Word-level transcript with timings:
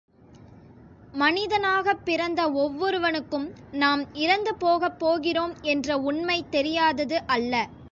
மனிதனாகப் 1.13 2.01
பிறந்த 2.03 2.51
ஒவ்வொருவனுக்கும் 2.53 3.45
நாம் 3.73 4.13
இறந்து 4.15 4.55
போகப் 4.55 4.99
போகிறோம் 4.99 5.55
என்ற 5.67 5.97
உண்மை 5.99 6.45
தெரியாதது 6.49 7.25
அல்ல. 7.27 7.53